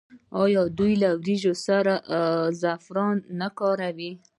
آیا 0.43 0.61
دوی 0.77 0.93
له 1.03 1.09
وریجو 1.21 1.53
سره 1.65 1.93
زعفران 2.61 3.17
نه 3.39 3.47
کاروي؟ 3.59 4.11